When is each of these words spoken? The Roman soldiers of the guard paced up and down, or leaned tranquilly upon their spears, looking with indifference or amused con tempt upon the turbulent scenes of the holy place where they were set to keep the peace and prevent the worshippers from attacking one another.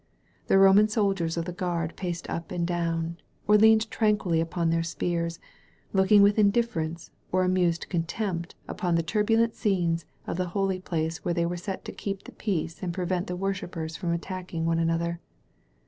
The 0.47 0.57
Roman 0.57 0.87
soldiers 0.87 1.37
of 1.37 1.45
the 1.45 1.53
guard 1.53 1.95
paced 1.95 2.27
up 2.27 2.49
and 2.49 2.65
down, 2.65 3.17
or 3.45 3.55
leaned 3.55 3.91
tranquilly 3.91 4.41
upon 4.41 4.71
their 4.71 4.81
spears, 4.81 5.39
looking 5.93 6.23
with 6.23 6.39
indifference 6.39 7.11
or 7.31 7.43
amused 7.43 7.87
con 7.87 8.05
tempt 8.05 8.55
upon 8.67 8.95
the 8.95 9.03
turbulent 9.03 9.53
scenes 9.53 10.05
of 10.25 10.37
the 10.37 10.47
holy 10.57 10.79
place 10.79 11.23
where 11.23 11.35
they 11.35 11.45
were 11.45 11.55
set 11.55 11.85
to 11.85 11.91
keep 11.91 12.23
the 12.23 12.31
peace 12.31 12.81
and 12.81 12.95
prevent 12.95 13.27
the 13.27 13.35
worshippers 13.35 13.95
from 13.95 14.11
attacking 14.11 14.65
one 14.65 14.79
another. 14.79 15.19